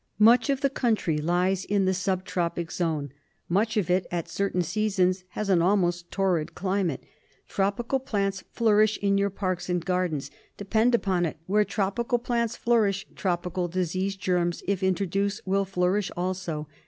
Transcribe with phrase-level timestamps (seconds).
[0.17, 3.11] Much of the country lies in the sub tropic zone;
[3.47, 7.03] much of it at certain seasons has an almost torrid climate.
[7.47, 10.31] Tropical plants flourish in your parks and gardens.
[10.57, 16.67] Depend upon it, where tropical plants flourish, tropical disease germs, if introduced, will flourish also.